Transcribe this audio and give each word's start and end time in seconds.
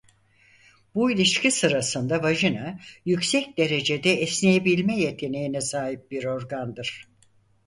Bu 0.95 1.11
ilişki 1.11 1.51
sırasında 1.51 2.23
vajina 2.23 2.79
yüksek 3.05 3.57
derecede 3.57 4.09
esneyebilme 4.13 4.97
yeteneğine 4.99 5.61
sahip 5.61 6.11
bir 6.11 6.25
organdır. 6.25 7.07